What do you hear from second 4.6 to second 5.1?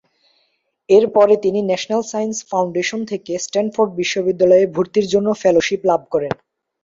ভর্তির